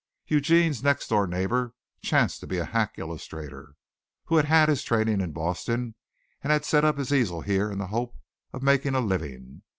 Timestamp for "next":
0.81-1.09